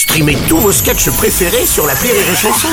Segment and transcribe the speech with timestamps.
[0.00, 2.68] Streamez tous vos sketchs préférés sur la Rire et Chanson.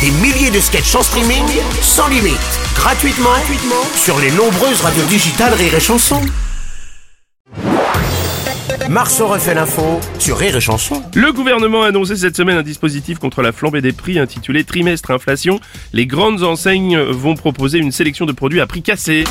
[0.00, 1.44] Des milliers de sketchs en streaming,
[1.82, 2.38] sans limite,
[2.74, 6.22] gratuitement, gratuitement sur les nombreuses radios digitales Rire et Chanson.
[8.88, 11.02] Marceau refait l'info sur Rire et Chanson.
[11.14, 15.10] Le gouvernement a annoncé cette semaine un dispositif contre la flambée des prix intitulé Trimestre
[15.10, 15.60] Inflation.
[15.92, 19.24] Les grandes enseignes vont proposer une sélection de produits à prix cassé.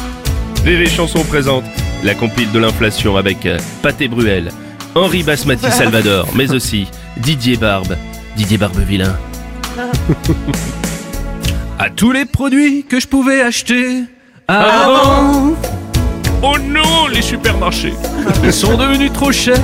[0.64, 1.64] VV Chanson présente
[2.04, 3.48] la compile de l'inflation avec
[3.82, 4.52] Pâté Bruel,
[4.94, 6.86] Henri Basmati Salvador, mais aussi
[7.18, 7.96] Didier Barbe,
[8.36, 9.16] Didier Barbevillain.
[11.80, 14.04] à tous les produits que je pouvais acheter
[14.48, 15.54] avant.
[16.44, 17.94] Oh non, les supermarchés
[18.44, 19.60] Ils sont devenus trop chers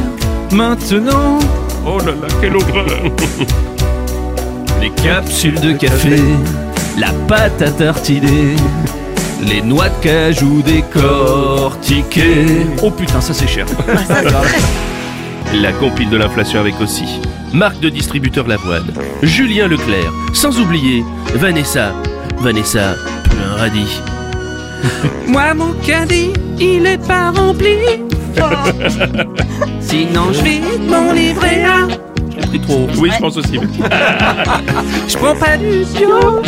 [0.51, 1.39] maintenant.
[1.85, 2.85] Oh là là, quelle horreur
[4.81, 6.21] Les capsules de café,
[6.99, 8.55] la pâte à tartiner,
[9.41, 12.65] les noix de cajou décortiquées.
[12.83, 13.65] Oh putain, ça c'est cher.
[15.61, 17.19] La compile de l'inflation avec aussi
[17.51, 18.93] marque de distributeur Lavoine,
[19.23, 21.93] Julien Leclerc, sans oublier Vanessa,
[22.37, 24.01] Vanessa, plus un radis.
[25.27, 27.75] Moi mon caddie, il est pas rempli.
[29.79, 31.87] Sinon je vide mon livret A.
[32.29, 32.87] J'ai pris trop.
[32.99, 33.53] Oui, je pense aussi.
[35.07, 36.41] Je prends pas du bio.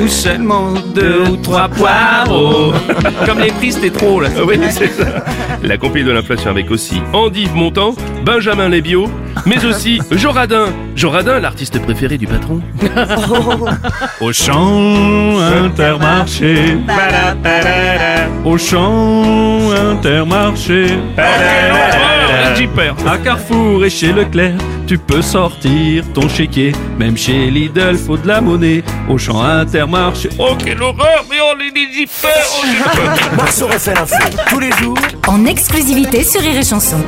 [0.00, 2.72] Ou seulement deux ou trois poireaux.
[3.26, 4.28] Comme les prix c'était trop là.
[4.46, 5.24] oui, c'est ça.
[5.62, 9.08] La compile de l'inflation avec aussi Andive Montand, Benjamin Lébio,
[9.46, 10.66] mais aussi Joradin.
[10.96, 12.60] Joradin, l'artiste préféré du patron.
[14.20, 16.76] Au champ intermarché.
[18.44, 20.98] Au champ intermarché.
[23.06, 24.54] À Carrefour et chez Leclerc,
[24.86, 26.72] tu peux sortir ton chéquier.
[26.98, 28.82] Même chez Lidl, faut de la monnaie.
[29.08, 30.28] Au champ intermarché.
[30.38, 33.36] Oh, quelle horreur Mais on est j'ai peur.
[33.36, 34.16] Marceau refait l'info
[34.48, 36.98] tous les jours en exclusivité sur Rire et Chanson.